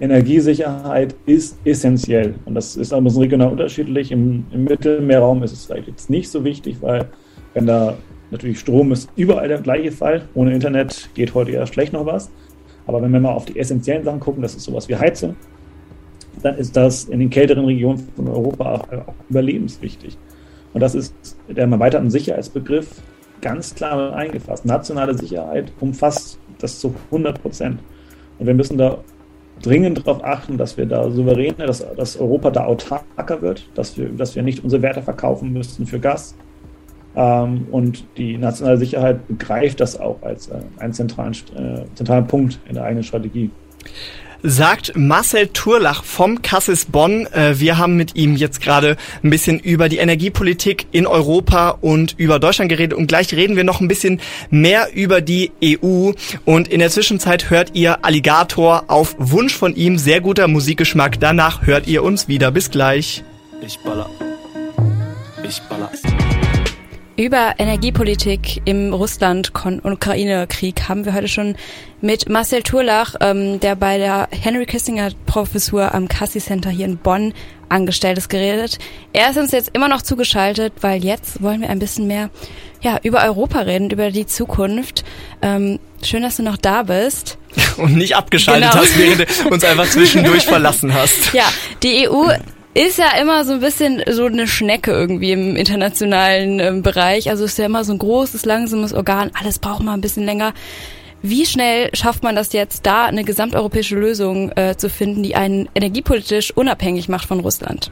Energiesicherheit 0.01 1.15
ist 1.25 1.59
essentiell 1.65 2.35
und 2.45 2.55
das 2.55 2.77
ist 2.77 2.93
aber 2.93 3.09
so 3.09 3.21
regional 3.21 3.53
unterschiedlich. 3.53 4.13
Im, 4.13 4.45
Im 4.53 4.65
Mittelmeerraum 4.65 5.43
ist 5.43 5.53
es 5.53 5.65
vielleicht 5.65 5.89
jetzt 5.89 6.11
nicht 6.11 6.29
so 6.29 6.45
wichtig, 6.45 6.77
weil 6.81 7.09
wenn 7.55 7.67
da 7.67 7.97
natürlich 8.31 8.61
Strom 8.61 8.93
ist, 8.93 9.09
überall 9.17 9.49
der 9.49 9.61
gleiche 9.61 9.93
Fall. 9.93 10.29
Ohne 10.35 10.53
Internet 10.53 11.09
geht 11.15 11.35
heute 11.35 11.53
eher 11.53 11.67
schlecht 11.67 11.93
noch 11.93 12.07
was. 12.07 12.31
Aber 12.87 13.01
wenn 13.01 13.13
wir 13.13 13.21
mal 13.21 13.33
auf 13.33 13.47
die 13.47 13.59
essentiellen 13.59 14.05
Sachen 14.05 14.21
gucken, 14.21 14.43
das 14.43 14.55
ist 14.55 14.65
sowas 14.65 14.89
wie 14.89 14.97
Heizung, 14.97 15.37
dann 16.43 16.57
ist 16.57 16.77
das 16.77 17.05
in 17.05 17.21
den 17.21 17.31
kälteren 17.31 17.65
Regionen 17.65 17.99
von 18.17 18.29
Europa 18.29 18.75
auch 19.07 19.15
überlebenswichtig. 19.29 20.17
Und 20.73 20.81
das 20.81 20.95
ist 20.95 21.15
der 21.49 21.65
erweiterten 21.67 22.11
Sicherheitsbegriff 22.11 23.03
ganz 23.41 23.75
klar 23.75 24.15
eingefasst. 24.15 24.65
Nationale 24.65 25.17
Sicherheit 25.17 25.73
umfasst 25.81 26.39
das 26.59 26.79
zu 26.79 26.95
100 27.07 27.41
Prozent. 27.41 27.81
Und 28.39 28.47
wir 28.47 28.55
müssen 28.55 28.79
da 28.79 28.99
dringend 29.63 29.99
darauf 29.99 30.25
achten, 30.25 30.57
dass 30.57 30.77
wir 30.77 30.87
da 30.87 31.11
souverän, 31.11 31.55
dass, 31.59 31.85
dass 31.97 32.19
Europa 32.19 32.51
da 32.51 32.65
autarker 32.65 33.43
wird, 33.43 33.69
dass 33.75 33.97
wir, 33.99 34.09
dass 34.09 34.35
wir 34.35 34.43
nicht 34.43 34.65
unsere 34.65 34.83
Werte 34.83 35.03
verkaufen 35.03 35.53
müssen 35.53 35.87
für 35.87 35.99
Gas. 35.99 36.35
Ähm, 37.17 37.67
und 37.71 38.05
die 38.17 38.39
nationale 38.39 38.79
Sicherheit 38.79 39.27
begreift 39.27 39.81
das 39.81 39.99
auch 39.99 40.23
als 40.23 40.49
äh, 40.49 40.61
einen 40.79 40.93
zentralen, 40.93 41.35
äh, 41.57 41.85
zentralen 41.95 42.27
Punkt 42.27 42.61
in 42.69 42.75
der 42.75 42.85
eigenen 42.85 43.03
Strategie 43.03 43.51
sagt 44.43 44.97
Marcel 44.97 45.49
Turlach 45.49 46.05
vom 46.05 46.43
Cassis 46.43 46.87
Bonn. 46.87 47.27
Äh, 47.27 47.59
wir 47.59 47.79
haben 47.79 47.97
mit 47.97 48.17
ihm 48.17 48.37
jetzt 48.37 48.61
gerade 48.61 48.97
ein 49.23 49.31
bisschen 49.31 49.59
über 49.59 49.89
die 49.89 49.99
Energiepolitik 49.99 50.87
in 50.93 51.07
Europa 51.07 51.79
und 51.81 52.15
über 52.19 52.39
Deutschland 52.39 52.69
geredet 52.69 52.97
und 52.97 53.07
gleich 53.07 53.33
reden 53.33 53.57
wir 53.57 53.65
noch 53.65 53.81
ein 53.81 53.89
bisschen 53.89 54.21
mehr 54.51 54.89
über 54.95 55.21
die 55.21 55.53
EU 55.65 56.13
und 56.45 56.69
in 56.69 56.81
der 56.81 56.91
Zwischenzeit 56.91 57.51
hört 57.51 57.75
ihr 57.75 58.05
Alligator 58.05 58.85
auf 58.89 59.15
Wunsch 59.19 59.55
von 59.55 59.75
ihm, 59.75 59.99
sehr 59.99 60.21
guter 60.21 60.49
Musikgeschmack. 60.49 61.21
Danach 61.21 61.67
hört 61.67 61.87
ihr 61.87 62.03
uns 62.03 62.29
wieder. 62.29 62.51
Bis 62.51 62.71
gleich. 62.71 63.23
Ich 63.63 63.79
baller. 63.81 64.09
Ich 65.43 65.61
baller. 65.69 65.91
Über 67.21 67.57
Energiepolitik 67.59 68.63
im 68.65 68.95
Russland-Ukraine-Krieg 68.95 70.89
haben 70.89 71.05
wir 71.05 71.13
heute 71.13 71.29
schon 71.29 71.55
mit 72.01 72.31
Marcel 72.31 72.63
Turlach, 72.63 73.15
ähm, 73.21 73.61
der 73.61 73.77
bei 73.77 73.99
der 73.99 74.29
Henry 74.31 74.65
Kissinger 74.65 75.11
Professur 75.27 75.95
am 75.95 76.09
Cassie 76.09 76.41
Center 76.41 76.71
hier 76.71 76.87
in 76.87 76.97
Bonn 76.97 77.35
angestellt 77.69 78.17
ist, 78.17 78.31
geredet. 78.31 78.79
Er 79.13 79.29
ist 79.29 79.37
uns 79.37 79.53
jetzt 79.53 79.69
immer 79.75 79.89
noch 79.89 80.01
zugeschaltet, 80.01 80.73
weil 80.81 81.05
jetzt 81.05 81.43
wollen 81.43 81.61
wir 81.61 81.69
ein 81.69 81.79
bisschen 81.79 82.07
mehr 82.07 82.31
ja, 82.81 82.99
über 83.03 83.23
Europa 83.23 83.59
reden, 83.59 83.91
über 83.91 84.11
die 84.11 84.25
Zukunft. 84.25 85.05
Ähm, 85.43 85.79
schön, 86.03 86.23
dass 86.23 86.39
du 86.39 86.43
noch 86.43 86.57
da 86.57 86.85
bist. 86.85 87.37
Und 87.77 87.97
nicht 87.97 88.17
abgeschaltet 88.17 88.71
genau. 88.71 88.83
hast, 88.83 88.99
während 88.99 89.21
du 89.21 89.49
uns 89.51 89.63
einfach 89.63 89.91
zwischendurch 89.91 90.47
verlassen 90.47 90.95
hast. 90.95 91.35
Ja, 91.35 91.45
die 91.83 92.09
EU 92.09 92.31
ist 92.75 92.99
ja 92.99 93.21
immer 93.21 93.45
so 93.45 93.55
ein 93.55 93.61
bisschen 93.61 94.03
so 94.11 94.27
eine 94.27 94.47
Schnecke 94.47 94.93
irgendwie 94.93 95.33
im 95.33 95.57
internationalen 95.57 96.61
ähm, 96.61 96.83
Bereich. 96.83 97.29
Also 97.31 97.45
ist 97.45 97.59
ja 97.59 97.67
immer 97.67 97.85
so 97.85 97.93
ein 97.93 97.99
großes, 97.99 98.45
langsames 98.45 98.93
Organ. 98.95 99.31
Alles 99.39 99.59
braucht 99.59 99.83
mal 99.83 99.95
ein 99.95 100.01
bisschen 100.01 100.25
länger. 100.25 100.55
Wie 101.23 101.45
schnell 101.45 101.91
schafft 101.95 102.23
man 102.23 102.35
das 102.35 102.53
jetzt, 102.53 102.87
da 102.87 103.07
eine 103.07 103.25
gesamteuropäische 103.25 103.97
Lösung 103.97 104.53
äh, 104.53 104.77
zu 104.77 104.89
finden, 104.89 105.23
die 105.23 105.35
einen 105.35 105.69
energiepolitisch 105.75 106.57
unabhängig 106.57 107.09
macht 107.09 107.27
von 107.27 107.41
Russland? 107.41 107.91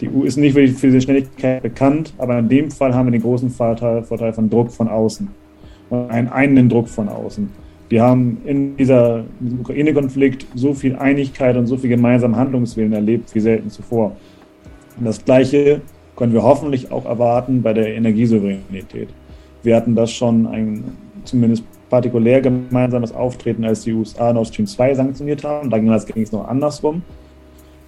Die 0.00 0.08
EU 0.08 0.24
ist 0.24 0.36
nicht 0.36 0.54
für 0.54 0.66
diese 0.66 1.00
Schnelligkeit 1.00 1.62
bekannt, 1.62 2.12
aber 2.18 2.38
in 2.38 2.48
dem 2.48 2.70
Fall 2.70 2.94
haben 2.94 3.06
wir 3.06 3.12
den 3.12 3.22
großen 3.22 3.50
Vorteil, 3.50 4.02
Vorteil 4.02 4.32
von 4.32 4.50
Druck 4.50 4.72
von 4.72 4.88
außen. 4.88 5.28
Einen 6.08 6.28
eigenen 6.28 6.68
Druck 6.68 6.88
von 6.88 7.08
außen. 7.08 7.48
Wir 7.88 8.02
haben 8.02 8.38
in, 8.44 8.76
dieser, 8.76 9.24
diesem 9.40 9.60
Ukraine-Konflikt 9.60 10.46
so 10.54 10.74
viel 10.74 10.96
Einigkeit 10.96 11.56
und 11.56 11.66
so 11.66 11.76
viel 11.76 11.90
gemeinsamen 11.90 12.36
Handlungswillen 12.36 12.92
erlebt 12.92 13.34
wie 13.34 13.40
selten 13.40 13.70
zuvor. 13.70 14.16
Und 14.98 15.04
das 15.04 15.24
Gleiche 15.24 15.80
können 16.16 16.32
wir 16.32 16.42
hoffentlich 16.42 16.90
auch 16.90 17.04
erwarten 17.04 17.62
bei 17.62 17.72
der 17.72 17.94
Energiesouveränität. 17.94 19.08
Wir 19.62 19.76
hatten 19.76 19.94
das 19.94 20.12
schon 20.12 20.46
ein 20.46 20.84
zumindest 21.24 21.64
partikulär 21.90 22.40
gemeinsames 22.40 23.12
Auftreten, 23.12 23.64
als 23.64 23.82
die 23.82 23.92
USA 23.92 24.32
Nord 24.32 24.48
Stream 24.48 24.66
2 24.66 24.94
sanktioniert 24.94 25.44
haben. 25.44 25.70
Da 25.70 25.78
ging 25.78 25.90
es 25.92 26.32
noch 26.32 26.48
andersrum. 26.48 27.02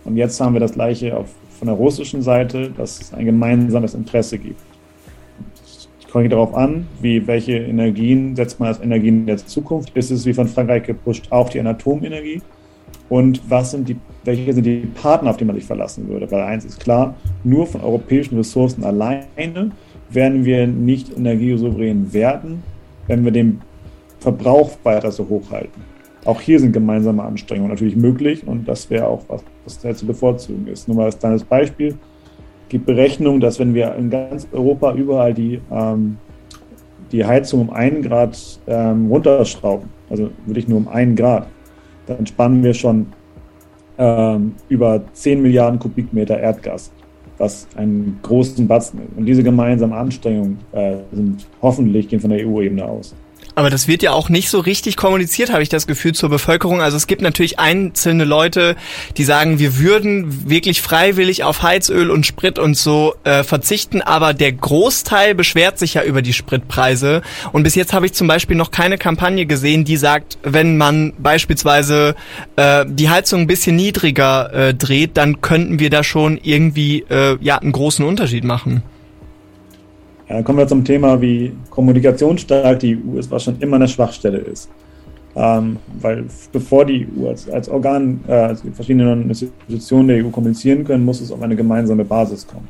Und 0.04 0.16
jetzt 0.16 0.40
haben 0.40 0.54
wir 0.54 0.60
das 0.60 0.72
Gleiche 0.72 1.16
auf, 1.16 1.28
von 1.58 1.66
der 1.66 1.76
russischen 1.76 2.22
Seite, 2.22 2.70
dass 2.70 3.00
es 3.00 3.14
ein 3.14 3.24
gemeinsames 3.24 3.94
Interesse 3.94 4.38
gibt. 4.38 4.60
Kommt 6.16 6.32
darauf 6.32 6.54
an, 6.54 6.86
wie, 7.02 7.26
welche 7.26 7.58
Energien 7.58 8.34
setzt 8.36 8.58
man 8.58 8.70
als 8.70 8.80
Energien 8.80 9.26
der 9.26 9.36
Zukunft. 9.36 9.94
Ist 9.94 10.10
es 10.10 10.24
wie 10.24 10.32
von 10.32 10.48
Frankreich 10.48 10.84
gepusht 10.84 11.26
auch 11.28 11.50
die 11.50 11.60
Atomenergie? 11.60 12.40
Und 13.10 13.42
was 13.50 13.72
sind 13.72 13.86
die, 13.86 13.98
welche 14.24 14.54
sind 14.54 14.64
die 14.64 14.88
Partner, 14.94 15.28
auf 15.28 15.36
die 15.36 15.44
man 15.44 15.56
sich 15.56 15.66
verlassen 15.66 16.08
würde? 16.08 16.30
Weil 16.30 16.40
eins 16.40 16.64
ist 16.64 16.80
klar, 16.80 17.14
nur 17.44 17.66
von 17.66 17.82
europäischen 17.82 18.34
Ressourcen 18.38 18.82
alleine 18.82 19.26
werden 20.08 20.46
wir 20.46 20.66
nicht 20.66 21.14
energiesouverän 21.14 22.10
werden, 22.14 22.62
wenn 23.08 23.22
wir 23.22 23.30
den 23.30 23.60
Verbrauch 24.18 24.70
weiter 24.84 25.12
so 25.12 25.28
hochhalten. 25.28 25.82
Auch 26.24 26.40
hier 26.40 26.58
sind 26.58 26.72
gemeinsame 26.72 27.24
Anstrengungen 27.24 27.72
natürlich 27.72 27.94
möglich 27.94 28.46
und 28.46 28.66
das 28.66 28.88
wäre 28.88 29.06
auch 29.06 29.22
was, 29.28 29.44
was 29.66 29.98
zu 29.98 30.06
bevorzugen 30.06 30.66
ist. 30.66 30.88
Nur 30.88 30.96
mal 30.96 31.04
als 31.04 31.18
kleines 31.18 31.44
Beispiel. 31.44 31.94
Gibt 32.68 32.86
Berechnungen, 32.86 33.40
dass 33.40 33.58
wenn 33.58 33.74
wir 33.74 33.94
in 33.94 34.10
ganz 34.10 34.48
Europa 34.52 34.92
überall 34.94 35.32
die, 35.34 35.60
ähm, 35.70 36.16
die 37.12 37.24
Heizung 37.24 37.60
um 37.60 37.70
einen 37.70 38.02
Grad 38.02 38.38
ähm, 38.66 39.06
runterschrauben, 39.06 39.88
also 40.10 40.30
wirklich 40.46 40.66
nur 40.66 40.78
um 40.78 40.88
einen 40.88 41.14
Grad, 41.14 41.46
dann 42.06 42.26
spannen 42.26 42.62
wir 42.62 42.74
schon 42.74 43.06
ähm, 43.98 44.54
über 44.68 45.02
10 45.12 45.42
Milliarden 45.42 45.78
Kubikmeter 45.78 46.38
Erdgas, 46.38 46.92
was 47.38 47.68
einen 47.76 48.18
großen 48.22 48.66
Batzen 48.66 49.00
ist. 49.00 49.16
Und 49.16 49.26
diese 49.26 49.42
gemeinsamen 49.42 49.92
Anstrengungen 49.92 50.58
äh, 50.72 50.96
sind 51.12 51.46
hoffentlich 51.62 52.08
gehen 52.08 52.20
von 52.20 52.30
der 52.30 52.46
EU-Ebene 52.46 52.84
aus. 52.84 53.14
Aber 53.58 53.70
das 53.70 53.88
wird 53.88 54.02
ja 54.02 54.12
auch 54.12 54.28
nicht 54.28 54.50
so 54.50 54.60
richtig 54.60 54.98
kommuniziert, 54.98 55.50
habe 55.50 55.62
ich 55.62 55.70
das 55.70 55.86
Gefühl, 55.86 56.12
zur 56.12 56.28
Bevölkerung. 56.28 56.82
Also 56.82 56.98
es 56.98 57.06
gibt 57.06 57.22
natürlich 57.22 57.58
einzelne 57.58 58.24
Leute, 58.24 58.76
die 59.16 59.24
sagen, 59.24 59.58
wir 59.58 59.78
würden 59.78 60.50
wirklich 60.50 60.82
freiwillig 60.82 61.42
auf 61.42 61.62
Heizöl 61.62 62.10
und 62.10 62.26
Sprit 62.26 62.58
und 62.58 62.76
so 62.76 63.14
äh, 63.24 63.44
verzichten, 63.44 64.02
aber 64.02 64.34
der 64.34 64.52
Großteil 64.52 65.34
beschwert 65.34 65.78
sich 65.78 65.94
ja 65.94 66.02
über 66.02 66.20
die 66.20 66.34
Spritpreise. 66.34 67.22
Und 67.52 67.62
bis 67.62 67.74
jetzt 67.76 67.94
habe 67.94 68.04
ich 68.04 68.12
zum 68.12 68.28
Beispiel 68.28 68.58
noch 68.58 68.70
keine 68.70 68.98
Kampagne 68.98 69.46
gesehen, 69.46 69.86
die 69.86 69.96
sagt, 69.96 70.36
wenn 70.42 70.76
man 70.76 71.14
beispielsweise 71.16 72.14
äh, 72.56 72.84
die 72.86 73.08
Heizung 73.08 73.40
ein 73.40 73.46
bisschen 73.46 73.74
niedriger 73.74 74.52
äh, 74.52 74.74
dreht, 74.74 75.16
dann 75.16 75.40
könnten 75.40 75.78
wir 75.78 75.88
da 75.88 76.04
schon 76.04 76.38
irgendwie 76.42 77.06
äh, 77.08 77.38
ja 77.40 77.56
einen 77.56 77.72
großen 77.72 78.04
Unterschied 78.04 78.44
machen. 78.44 78.82
Ja, 80.28 80.42
kommen 80.42 80.58
wir 80.58 80.66
zum 80.66 80.84
Thema, 80.84 81.20
wie 81.20 81.52
kommunikationsstark 81.70 82.80
die 82.80 82.96
EU 82.96 83.18
ist, 83.18 83.30
was 83.30 83.44
schon 83.44 83.58
immer 83.60 83.76
eine 83.76 83.86
Schwachstelle 83.86 84.38
ist. 84.38 84.68
Ähm, 85.36 85.76
weil 86.00 86.24
bevor 86.50 86.84
die 86.84 87.06
EU 87.06 87.28
als, 87.28 87.48
als 87.48 87.68
Organ, 87.68 88.20
äh, 88.26 88.32
als 88.32 88.62
verschiedene 88.72 89.12
Institutionen 89.12 90.08
der 90.08 90.24
EU 90.24 90.30
kommunizieren 90.30 90.82
können, 90.82 91.04
muss 91.04 91.20
es 91.20 91.30
auf 91.30 91.42
eine 91.42 91.54
gemeinsame 91.54 92.04
Basis 92.04 92.46
kommen. 92.46 92.66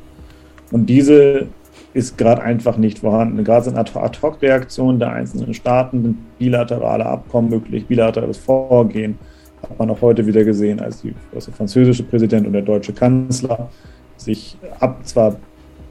Und 0.71 0.85
diese 0.87 1.47
ist 1.93 2.17
gerade 2.17 2.43
einfach 2.43 2.77
nicht 2.77 2.99
vorhanden. 2.99 3.43
Gerade 3.43 3.65
sind 3.65 3.77
Ad-Hoc-Reaktionen 3.77 4.99
der 4.99 5.13
einzelnen 5.13 5.53
Staaten, 5.53 6.25
bilaterale 6.37 7.05
Abkommen 7.05 7.49
möglich, 7.49 7.87
bilaterales 7.87 8.37
Vorgehen. 8.37 9.17
Hat 9.63 9.79
man 9.79 9.89
auch 9.89 10.01
heute 10.01 10.27
wieder 10.27 10.43
gesehen, 10.43 10.79
als, 10.79 11.01
die, 11.01 11.15
als 11.33 11.45
der 11.45 11.53
französische 11.55 12.03
Präsident 12.03 12.45
und 12.45 12.53
der 12.53 12.61
deutsche 12.61 12.93
Kanzler 12.93 13.69
sich 14.17 14.57
ab, 14.79 14.99
zwar 15.03 15.37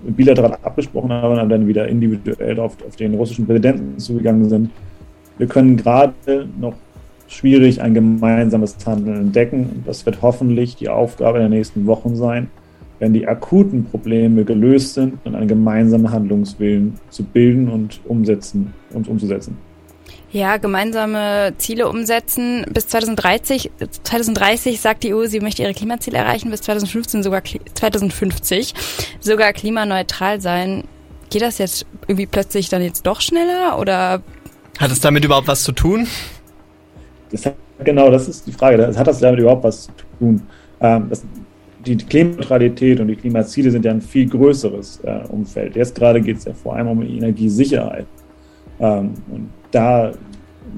bilateral 0.02 0.58
abgesprochen 0.62 1.12
haben 1.12 1.38
und 1.38 1.48
dann 1.48 1.66
wieder 1.66 1.88
individuell 1.88 2.58
auf, 2.60 2.76
auf 2.86 2.96
den 2.96 3.14
russischen 3.14 3.46
Präsidenten 3.46 3.98
zugegangen 3.98 4.48
sind. 4.48 4.70
Wir 5.38 5.46
können 5.46 5.76
gerade 5.76 6.14
noch 6.58 6.74
schwierig 7.28 7.82
ein 7.82 7.94
gemeinsames 7.94 8.76
Handeln 8.86 9.16
entdecken. 9.16 9.82
Das 9.84 10.06
wird 10.06 10.22
hoffentlich 10.22 10.76
die 10.76 10.88
Aufgabe 10.88 11.38
der 11.38 11.48
nächsten 11.48 11.86
Wochen 11.86 12.16
sein, 12.16 12.48
wenn 12.98 13.12
die 13.12 13.26
akuten 13.26 13.84
Probleme 13.84 14.44
gelöst 14.44 14.94
sind 14.94 15.14
und 15.24 15.34
einen 15.34 15.48
gemeinsamen 15.48 16.10
Handlungswillen 16.10 16.94
zu 17.10 17.24
bilden 17.24 17.68
und 17.68 18.00
umsetzen 18.06 18.72
und 18.92 19.08
umzusetzen. 19.08 19.56
Ja, 20.33 20.56
gemeinsame 20.56 21.54
Ziele 21.59 21.88
umsetzen. 21.88 22.66
Bis 22.73 22.88
2030, 22.88 23.71
2030 24.02 24.80
sagt 24.80 25.04
die 25.04 25.14
EU, 25.14 25.26
sie 25.26 25.40
möchte 25.40 25.62
ihre 25.62 25.73
Klimaziele 25.73 26.18
erreichen, 26.18 26.50
bis 26.50 26.62
2015 26.62 27.23
sogar 27.23 27.42
2050 27.75 28.75
sogar 29.21 29.52
klimaneutral 29.52 30.40
sein. 30.40 30.85
Geht 31.30 31.42
das 31.42 31.59
jetzt 31.59 31.87
irgendwie 32.09 32.26
plötzlich 32.26 32.68
dann 32.68 32.83
jetzt 32.83 33.06
doch 33.06 33.21
schneller 33.21 33.78
oder? 33.78 34.23
Hat 34.78 34.90
es 34.90 35.00
damit 35.00 35.25
überhaupt 35.25 35.49
was 35.49 35.62
zu 35.62 35.73
tun? 35.73 36.06
Das 37.30 37.47
hat, 37.47 37.54
genau, 37.85 38.11
das 38.11 38.28
ist 38.28 38.47
die 38.47 38.52
Frage. 38.52 38.76
Das, 38.76 38.97
hat 38.97 39.06
das 39.06 39.21
damit 39.21 39.40
überhaupt 39.40 39.64
was 39.64 39.85
zu 39.85 39.92
tun? 40.18 40.42
Ähm, 40.80 41.06
das, 41.09 41.25
die 41.85 41.97
Klimaneutralität 41.97 42.99
und 43.00 43.09
die 43.09 43.16
Klimaziele 43.16 43.71
sind 43.71 43.85
ja 43.85 43.92
ein 43.92 44.02
viel 44.02 44.28
größeres 44.28 45.00
äh, 45.04 45.21
Umfeld. 45.28 45.76
Jetzt 45.76 45.95
gerade 45.95 46.21
geht 46.21 46.38
es 46.38 46.45
ja 46.45 46.52
vor 46.52 46.75
allem 46.75 46.88
um 46.88 47.02
Energiesicherheit. 47.02 48.06
Ähm, 48.80 49.14
und 49.30 49.49
da 49.71 50.12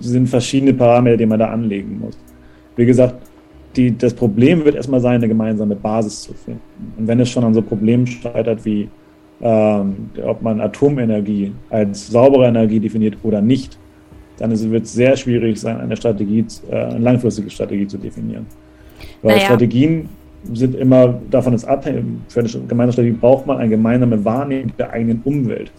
sind 0.01 0.29
verschiedene 0.29 0.75
Parameter, 0.75 1.17
die 1.17 1.27
man 1.27 1.39
da 1.39 1.49
anlegen 1.49 1.99
muss. 1.99 2.19
Wie 2.77 2.87
gesagt, 2.87 3.17
die, 3.77 3.97
das 3.97 4.15
Problem 4.15 4.65
wird 4.65 4.75
erstmal 4.75 5.01
sein, 5.01 5.17
eine 5.17 5.29
gemeinsame 5.29 5.75
Basis 5.75 6.23
zu 6.23 6.35
finden. 6.35 6.61
Und 6.97 7.07
wenn 7.07 7.21
es 7.21 7.29
schon 7.29 7.45
an 7.45 7.55
so 7.55 7.63
Problemen 7.63 8.07
scheitert 8.07 8.65
wie, 8.65 8.89
ähm, 9.41 10.11
ob 10.25 10.43
man 10.43 10.61
Atomenergie 10.61 11.53
als 11.71 12.09
saubere 12.09 12.47
Energie 12.47 12.81
definiert 12.81 13.17
oder 13.23 13.41
nicht, 13.41 13.79
dann 14.39 14.51
wird 14.71 14.85
es 14.85 14.93
sehr 14.93 15.17
schwierig 15.17 15.59
sein, 15.59 15.79
eine 15.81 15.97
Strategie, 15.97 16.45
äh, 16.71 16.77
eine 16.77 16.99
langfristige 16.99 17.51
Strategie 17.51 17.87
zu 17.87 17.99
definieren. 17.99 18.47
Weil 19.23 19.37
naja. 19.37 19.47
Strategien 19.47 20.09
sind 20.53 20.75
immer 20.77 21.21
davon 21.31 21.53
ist 21.53 21.65
abhängig. 21.65 22.05
Für 22.29 22.41
eine 22.41 22.49
gemeinsame 22.49 22.93
Strategie 22.93 23.17
braucht 23.17 23.47
man 23.47 23.59
eine 23.59 23.69
gemeinsame 23.69 24.25
Wahrnehmung 24.25 24.73
der 24.79 24.91
eigenen 24.91 25.21
Umwelt 25.25 25.73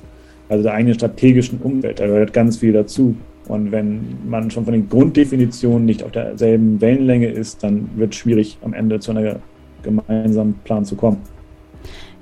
also 0.49 0.63
der 0.63 0.73
eigenen 0.73 0.95
strategischen 0.95 1.59
Umwelt. 1.59 1.99
Da 1.99 2.07
gehört 2.07 2.33
ganz 2.33 2.57
viel 2.57 2.73
dazu. 2.73 3.15
Und 3.47 3.71
wenn 3.71 4.17
man 4.27 4.51
schon 4.51 4.65
von 4.65 4.73
den 4.73 4.89
Grunddefinitionen 4.89 5.85
nicht 5.85 6.03
auf 6.03 6.11
derselben 6.11 6.79
Wellenlänge 6.81 7.27
ist, 7.27 7.63
dann 7.63 7.89
wird 7.95 8.13
es 8.13 8.19
schwierig, 8.19 8.57
am 8.61 8.73
Ende 8.73 8.99
zu 8.99 9.11
einem 9.11 9.37
gemeinsamen 9.81 10.55
Plan 10.65 10.85
zu 10.85 10.95
kommen. 10.95 11.17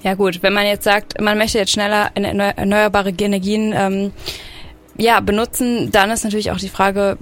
Ja 0.03 0.13
gut, 0.13 0.43
wenn 0.43 0.53
man 0.53 0.65
jetzt 0.65 0.84
sagt, 0.84 1.19
man 1.19 1.38
möchte 1.38 1.57
jetzt 1.57 1.72
schneller 1.72 2.12
erneuerbare 2.15 3.10
Energien 3.10 3.74
ähm, 3.75 4.12
ja, 4.98 5.19
benutzen, 5.19 5.91
dann 5.91 6.12
ist 6.12 6.24
natürlich 6.24 6.51
auch 6.51 6.60
die 6.60 6.69
Frage, 6.69 7.17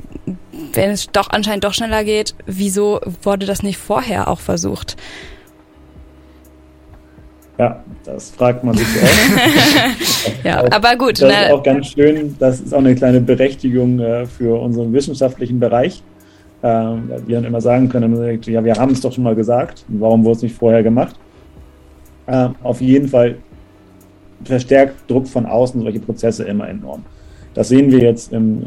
wenn 0.74 0.92
es 0.92 1.08
doch 1.08 1.30
anscheinend 1.30 1.64
doch 1.64 1.74
schneller 1.74 2.04
geht, 2.04 2.36
wieso 2.46 3.02
wurde 3.24 3.46
das 3.46 3.64
nicht 3.64 3.78
vorher 3.78 4.28
auch 4.28 4.40
versucht? 4.40 4.98
Ja, 7.58 7.84
das 8.04 8.32
fragt 8.32 8.64
man 8.64 8.76
sich 8.76 8.86
auch. 8.86 10.44
ja, 10.44 10.66
aber 10.72 10.96
gut. 10.98 11.22
Das 11.22 11.32
ne? 11.32 11.46
ist 11.46 11.52
auch 11.52 11.64
ganz 11.64 11.88
schön. 11.88 12.36
Das 12.38 12.60
ist 12.60 12.74
auch 12.74 12.80
eine 12.80 12.96
kleine 12.96 13.22
Berechtigung 13.22 14.00
äh, 14.00 14.26
für 14.26 14.60
unseren 14.60 14.92
wissenschaftlichen 14.92 15.60
Bereich. 15.60 16.04
Ähm, 16.64 17.10
wir 17.26 17.36
dann 17.36 17.46
immer 17.46 17.62
sagen 17.62 17.88
können, 17.88 18.42
ja, 18.44 18.64
wir 18.64 18.76
haben 18.76 18.92
es 18.92 19.02
doch 19.02 19.14
schon 19.14 19.24
mal 19.24 19.36
gesagt. 19.36 19.86
Warum 19.88 20.26
wurde 20.26 20.38
es 20.38 20.42
nicht 20.44 20.56
vorher 20.56 20.84
gemacht? 20.84 21.16
Ähm, 22.28 22.56
auf 22.64 22.82
jeden 22.82 23.08
Fall 23.08 23.38
verstärkt 24.44 25.10
Druck 25.10 25.28
von 25.28 25.46
außen 25.46 25.82
solche 25.82 26.00
Prozesse 26.00 26.44
immer 26.44 26.68
enorm. 26.68 27.04
Das 27.54 27.70
sehen 27.70 27.90
wir 27.90 28.00
jetzt 28.00 28.34
im 28.34 28.64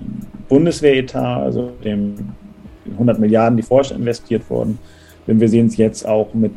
Bundeswehretat, 0.49 1.42
also 1.42 1.73
dem 1.85 2.14
100 2.92 3.18
Milliarden, 3.18 3.57
die 3.57 3.62
vorher 3.62 3.97
investiert 3.97 4.49
wurden. 4.49 4.78
Denn 5.26 5.40
wir 5.40 5.49
sehen 5.49 5.66
es 5.66 5.76
jetzt 5.76 6.07
auch 6.07 6.33
mit 6.33 6.52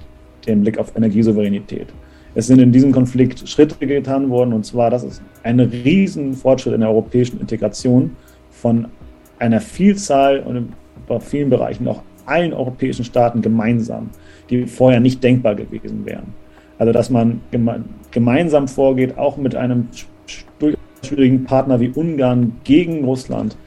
dem 0.47 0.61
Blick 0.61 0.77
auf 0.77 0.95
Energiesouveränität. 0.95 1.87
Es 2.33 2.47
sind 2.47 2.59
in 2.59 2.71
diesem 2.71 2.91
Konflikt 2.91 3.47
Schritte 3.47 3.85
getan 3.85 4.29
worden, 4.29 4.53
und 4.53 4.65
zwar, 4.65 4.89
das 4.89 5.03
ist 5.03 5.21
ein 5.43 5.59
riesen 5.59 6.33
Fortschritt 6.33 6.73
in 6.73 6.81
der 6.81 6.89
europäischen 6.89 7.39
Integration 7.41 8.15
von 8.49 8.87
einer 9.39 9.59
Vielzahl 9.59 10.39
und 10.39 10.73
bei 11.07 11.19
vielen 11.19 11.49
Bereichen 11.49 11.87
auch 11.87 12.03
allen 12.25 12.53
europäischen 12.53 13.03
Staaten 13.03 13.41
gemeinsam, 13.41 14.09
die 14.49 14.65
vorher 14.65 14.99
nicht 14.99 15.23
denkbar 15.23 15.55
gewesen 15.55 16.05
wären. 16.05 16.33
Also, 16.77 16.93
dass 16.93 17.09
man 17.09 17.41
geme 17.51 17.83
gemeinsam 18.11 18.67
vorgeht, 18.67 19.17
auch 19.17 19.37
mit 19.37 19.55
einem 19.55 19.87
schwierigen 21.03 21.43
Partner 21.43 21.79
wie 21.79 21.89
Ungarn 21.89 22.53
gegen 22.63 23.05
Russland, 23.05 23.57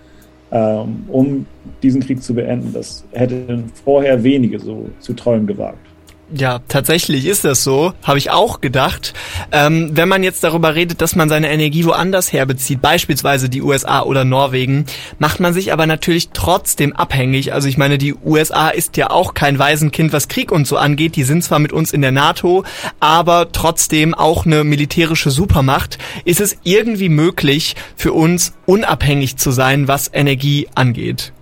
ähm, 0.53 1.05
um 1.09 1.47
diesen 1.83 2.01
Krieg 2.01 2.23
zu 2.23 2.35
beenden. 2.35 2.73
Das 2.73 3.05
hätten 3.13 3.65
vorher 3.85 4.23
wenige 4.23 4.59
so 4.59 4.89
zu 5.01 5.15
träumen 5.15 5.47
gewagt. 5.47 5.94
Ja, 6.33 6.61
tatsächlich 6.69 7.27
ist 7.27 7.45
das 7.45 7.63
so, 7.63 7.93
habe 8.03 8.17
ich 8.17 8.31
auch 8.31 8.63
gedacht. 8.63 9.13
Ähm, 9.53 9.91
wenn 9.93 10.09
man 10.09 10.23
jetzt 10.23 10.43
darüber 10.43 10.75
redet, 10.75 11.03
dass 11.03 11.15
man 11.15 11.29
seine 11.29 11.51
Energie 11.51 11.85
woanders 11.85 12.33
herbezieht, 12.33 12.81
beispielsweise 12.81 13.51
die 13.51 13.61
USA 13.61 14.03
oder 14.03 14.25
Norwegen, 14.25 14.87
macht 15.19 15.39
man 15.39 15.53
sich 15.53 15.73
aber 15.73 15.87
natürlich 15.87 16.31
trotzdem 16.33 16.95
abhängig. 16.95 17.53
Also 17.53 17.69
ich 17.69 17.77
meine, 17.77 17.99
die 17.99 18.15
USA 18.15 18.71
ist 18.71 18.97
ja 18.97 19.11
auch 19.11 19.35
kein 19.35 19.59
Waisenkind, 19.59 20.15
was 20.15 20.29
Krieg 20.29 20.51
und 20.51 20.67
so 20.67 20.79
angeht. 20.79 21.17
Die 21.17 21.25
sind 21.25 21.45
zwar 21.45 21.59
mit 21.59 21.73
uns 21.73 21.93
in 21.93 22.01
der 22.01 22.13
NATO, 22.13 22.65
aber 23.01 23.53
trotzdem 23.53 24.15
auch 24.15 24.47
eine 24.47 24.65
militärische 24.65 25.31
Supermacht. 25.31 25.99
Ist 26.25 26.41
es 26.41 26.57
irgendwie 26.65 27.11
möglich 27.11 27.77
für 27.97 28.15
uns 28.15 28.55
unabhängig 28.65 29.37
zu 29.37 29.51
sein, 29.51 29.89
was 29.89 30.11
Energie 30.13 30.69
angeht? 30.75 31.35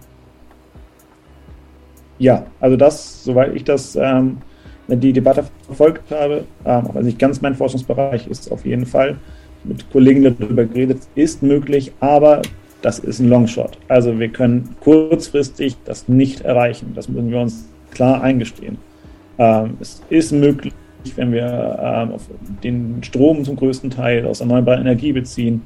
Ja, 2.19 2.47
also 2.59 2.77
das, 2.77 3.23
soweit 3.23 3.55
ich 3.55 3.63
das 3.63 3.95
ähm 3.95 4.39
die 4.89 5.13
Debatte 5.13 5.45
verfolgt 5.67 6.11
habe, 6.11 6.45
ähm, 6.65 6.89
wenn 6.93 7.05
nicht 7.05 7.19
ganz 7.19 7.41
mein 7.41 7.55
Forschungsbereich 7.55 8.27
ist, 8.27 8.51
auf 8.51 8.65
jeden 8.67 8.87
Fall 8.87 9.17
mit 9.65 9.91
Kollegen 9.91 10.23
darüber 10.23 10.65
geredet, 10.65 11.03
ist 11.15 11.43
möglich, 11.43 11.93
aber 12.01 12.43
das 12.83 12.99
ist 12.99 13.21
ein 13.21 13.29
Longshot. 13.29 13.79
Also 13.89 14.19
wir 14.19 14.29
können 14.29 14.75
kurzfristig 14.81 15.77
das 15.85 16.09
nicht 16.09 16.41
erreichen. 16.41 16.93
Das 16.95 17.09
müssen 17.09 17.31
wir 17.31 17.41
uns 17.41 17.69
klar 17.93 18.23
eingestehen. 18.23 18.79
Ähm, 19.39 19.77
es 19.81 20.03
ist 20.11 20.33
möglich, 20.33 20.75
wenn 21.15 21.33
wir 21.33 21.79
ähm, 21.81 22.15
den 22.63 23.03
Strom 23.03 23.45
zum 23.45 23.57
größten 23.57 23.91
Teil 23.91 24.27
aus 24.27 24.41
erneuerbarer 24.41 24.81
Energie 24.81 25.13
beziehen, 25.13 25.63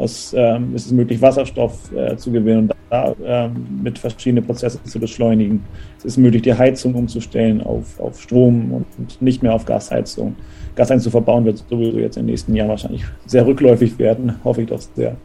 aus, 0.00 0.34
ähm, 0.36 0.74
ist 0.74 0.86
es 0.86 0.92
möglich, 0.92 1.20
Wasserstoff 1.20 1.92
äh, 1.92 2.16
zu 2.16 2.32
gewinnen 2.32 2.60
und 2.60 2.74
da 2.88 3.14
ähm, 3.24 3.80
mit 3.82 3.98
verschiedenen 3.98 4.44
Prozessen 4.44 4.84
zu 4.84 4.98
beschleunigen. 4.98 5.62
Es 5.98 6.04
ist 6.04 6.16
möglich, 6.16 6.42
die 6.42 6.54
Heizung 6.54 6.94
umzustellen 6.94 7.62
auf, 7.62 8.00
auf 8.00 8.20
Strom 8.20 8.72
und 8.72 9.22
nicht 9.22 9.42
mehr 9.42 9.54
auf 9.54 9.64
Gasheizung. 9.66 10.34
Gasheizung 10.74 11.04
zu 11.04 11.10
verbauen 11.10 11.44
wird 11.44 11.64
sowieso 11.68 11.98
jetzt 11.98 12.16
in 12.16 12.22
den 12.22 12.30
nächsten 12.30 12.54
Jahren 12.54 12.70
wahrscheinlich 12.70 13.04
sehr 13.26 13.46
rückläufig 13.46 13.98
werden, 13.98 14.34
hoffe 14.44 14.62
ich 14.62 14.68
doch 14.68 14.80
sehr. 14.80 15.16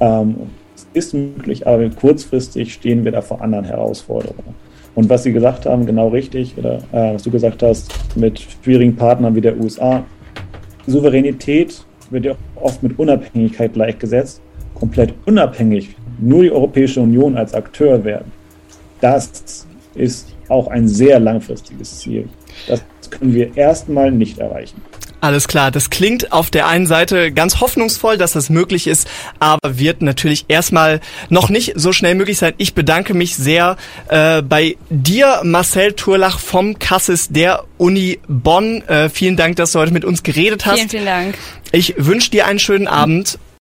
Ähm, 0.00 0.36
es 0.74 0.86
ist 0.94 1.14
möglich, 1.14 1.66
aber 1.66 1.88
kurzfristig 1.90 2.72
stehen 2.72 3.04
wir 3.04 3.12
da 3.12 3.20
vor 3.20 3.40
anderen 3.42 3.64
Herausforderungen. 3.64 4.54
Und 4.94 5.08
was 5.08 5.22
Sie 5.22 5.32
gesagt 5.32 5.66
haben, 5.66 5.86
genau 5.86 6.08
richtig, 6.08 6.56
oder 6.56 6.78
äh, 6.92 7.14
was 7.14 7.22
du 7.22 7.30
gesagt 7.30 7.62
hast, 7.62 7.92
mit 8.14 8.40
schwierigen 8.62 8.94
Partnern 8.94 9.34
wie 9.34 9.40
der 9.40 9.58
USA, 9.58 10.04
Souveränität 10.86 11.84
wird 12.12 12.24
ja 12.24 12.34
oft 12.56 12.82
mit 12.82 12.98
Unabhängigkeit 12.98 13.74
gleichgesetzt. 13.74 14.40
Komplett 14.74 15.14
unabhängig, 15.26 15.94
nur 16.20 16.42
die 16.42 16.50
Europäische 16.50 17.00
Union 17.00 17.36
als 17.36 17.54
Akteur 17.54 18.04
werden. 18.04 18.32
Das 19.00 19.66
ist 19.94 20.28
auch 20.48 20.68
ein 20.68 20.88
sehr 20.88 21.20
langfristiges 21.20 22.00
Ziel. 22.00 22.28
Das 22.66 22.82
können 23.10 23.34
wir 23.34 23.56
erstmal 23.56 24.10
nicht 24.10 24.38
erreichen. 24.38 24.80
Alles 25.22 25.46
klar, 25.46 25.70
das 25.70 25.88
klingt 25.88 26.32
auf 26.32 26.50
der 26.50 26.66
einen 26.66 26.88
Seite 26.88 27.30
ganz 27.30 27.60
hoffnungsvoll, 27.60 28.18
dass 28.18 28.32
das 28.32 28.50
möglich 28.50 28.88
ist, 28.88 29.06
aber 29.38 29.78
wird 29.78 30.02
natürlich 30.02 30.46
erstmal 30.48 31.00
noch 31.28 31.48
nicht 31.48 31.74
so 31.76 31.92
schnell 31.92 32.16
möglich 32.16 32.38
sein. 32.38 32.54
Ich 32.56 32.74
bedanke 32.74 33.14
mich 33.14 33.36
sehr 33.36 33.76
äh, 34.08 34.42
bei 34.42 34.76
dir, 34.90 35.42
Marcel 35.44 35.92
Turlach 35.92 36.40
vom 36.40 36.80
Kassis 36.80 37.28
der 37.28 37.62
Uni 37.78 38.18
Bonn. 38.26 38.82
Äh, 38.88 39.10
vielen 39.10 39.36
Dank, 39.36 39.54
dass 39.54 39.70
du 39.70 39.78
heute 39.78 39.92
mit 39.92 40.04
uns 40.04 40.24
geredet 40.24 40.66
hast. 40.66 40.78
Vielen, 40.78 40.88
vielen 40.88 41.04
Dank. 41.04 41.38
Ich 41.74 41.94
wünsche 41.96 42.30
dir 42.30 42.46
einen 42.46 42.58
schönen 42.58 42.86
Abend 42.86 43.38